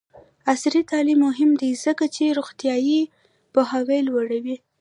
[0.51, 2.99] عصري تعلیم مهم دی ځکه چې روغتیایي
[3.53, 4.55] پوهاوی لوړوي.